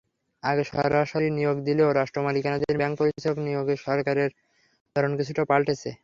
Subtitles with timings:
[0.43, 4.31] আগে সরাসরি নিয়োগ দিলেও রাষ্ট্রমালিকানাধীন ব্যাংকে পরিচালক নিয়োগে সরকারের
[4.95, 5.91] ধরন কিছুটা পাল্টেছে।